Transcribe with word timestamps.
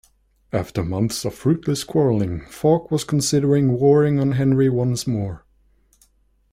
After 0.51 0.83
months 0.83 1.25
of 1.25 1.35
fruitless 1.35 1.83
quarreling 1.83 2.43
Fulk 2.47 2.89
was 2.89 3.03
considering 3.03 3.73
warring 3.73 4.19
on 4.19 4.31
Henry 4.31 4.67
once 4.67 5.05
more. 5.05 5.45